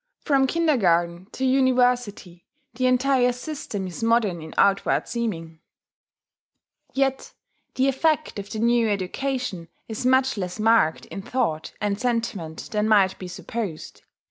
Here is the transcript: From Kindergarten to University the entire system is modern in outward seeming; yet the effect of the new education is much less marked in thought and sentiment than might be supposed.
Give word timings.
From 0.21 0.47
Kindergarten 0.47 1.27
to 1.33 1.45
University 1.45 2.47
the 2.73 2.87
entire 2.87 3.31
system 3.31 3.85
is 3.85 4.01
modern 4.01 4.41
in 4.41 4.51
outward 4.57 5.07
seeming; 5.07 5.59
yet 6.95 7.33
the 7.75 7.87
effect 7.87 8.39
of 8.39 8.49
the 8.49 8.57
new 8.57 8.89
education 8.89 9.67
is 9.87 10.03
much 10.03 10.37
less 10.39 10.59
marked 10.59 11.05
in 11.05 11.21
thought 11.21 11.73
and 11.79 11.99
sentiment 12.01 12.69
than 12.71 12.87
might 12.87 13.19
be 13.19 13.27
supposed. 13.27 14.01